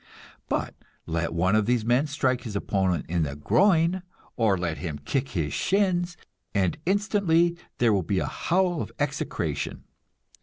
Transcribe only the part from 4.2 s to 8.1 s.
or let him kick his shins, and instantly there will